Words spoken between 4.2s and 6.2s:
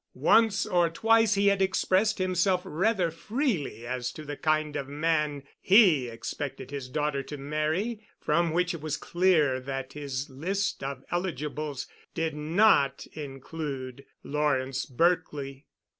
the kind of man he